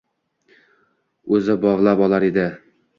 oʼzi 1.37 1.59
bovlab 1.67 2.05
olar 2.09 2.31
deb. 2.43 2.55